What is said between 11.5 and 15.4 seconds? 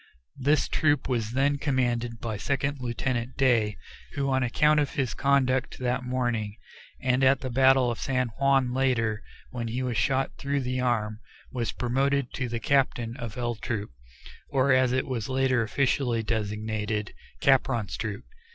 was promoted to be captain of L Troop, or, as it was